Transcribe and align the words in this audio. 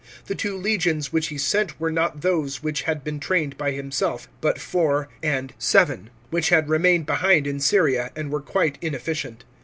The 0.25 0.33
two 0.33 0.57
legions 0.57 1.13
which 1.13 1.27
he 1.27 1.37
sent 1.37 1.79
were 1.79 1.91
not 1.91 2.21
those 2.21 2.63
which 2.63 2.81
had 2.89 3.03
been 3.03 3.19
trained 3.19 3.55
by 3.55 3.69
himself, 3.69 4.27
but 4.41 4.57
IV. 4.57 5.05
and 5.21 5.53
XII., 5.61 6.05
which 6.31 6.49
had 6.49 6.69
remained 6.69 7.05
behind 7.05 7.45
in 7.45 7.59
Syria, 7.59 8.09
and 8.15 8.31
were 8.31 8.41
quite 8.41 8.79
inefficient. 8.81 9.43